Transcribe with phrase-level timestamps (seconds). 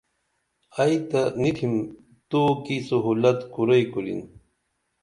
[0.81, 1.73] ائی تہ نی تِھم
[2.29, 4.19] تو کی سہولت کُرئی کُرِن